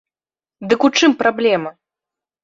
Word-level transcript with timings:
Дык 0.71 0.85
у 0.87 0.89
чым 0.99 1.11
праблема? 1.19 1.71